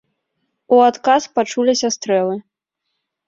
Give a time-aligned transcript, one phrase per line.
[0.77, 2.37] У адказ пачуліся стрэлы.